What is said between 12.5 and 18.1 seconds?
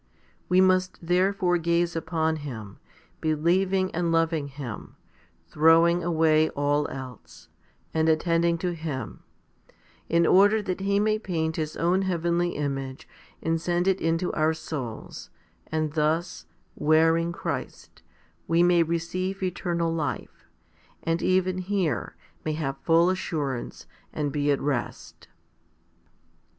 image and send it into our souls, and thus, wearing Christ,